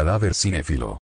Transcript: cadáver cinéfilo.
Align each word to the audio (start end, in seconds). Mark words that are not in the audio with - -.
cadáver 0.00 0.32
cinéfilo. 0.34 1.09